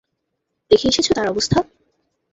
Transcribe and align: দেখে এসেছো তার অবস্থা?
দেখে 0.71 0.87
এসেছো 0.87 1.11
তার 1.13 1.27
অবস্থা? 1.27 1.57